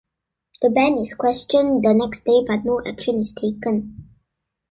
The 0.63 0.71
band 0.71 0.97
is 0.97 1.13
questioned 1.13 1.83
the 1.85 1.93
next 1.93 2.25
day, 2.25 2.43
but 2.47 2.65
no 2.65 2.81
action 2.83 3.19
is 3.19 3.33
taken. 3.33 4.09